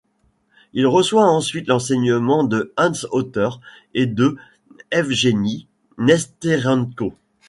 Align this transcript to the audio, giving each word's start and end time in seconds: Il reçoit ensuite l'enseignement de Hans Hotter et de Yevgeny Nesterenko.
Il 0.73 0.87
reçoit 0.87 1.29
ensuite 1.29 1.67
l'enseignement 1.67 2.43
de 2.43 2.73
Hans 2.75 3.05
Hotter 3.11 3.49
et 3.93 4.07
de 4.07 4.35
Yevgeny 4.91 5.67
Nesterenko. 5.99 7.13